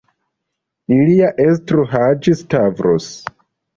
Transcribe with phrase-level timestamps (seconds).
[0.95, 3.11] Ilia estro, Haĝi-Stavros.